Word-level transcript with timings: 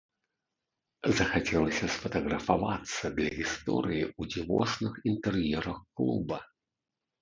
Захацелася 1.19 1.85
сфатаграфавацца 1.97 3.05
для 3.21 3.29
гісторыі 3.37 4.03
ў 4.19 4.35
дзівосных 4.35 4.93
інтэр'ерах 5.15 5.79
клуба. 5.99 6.47